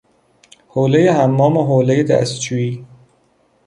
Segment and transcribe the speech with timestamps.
[0.67, 2.85] حوله حمام و حوله دستشویی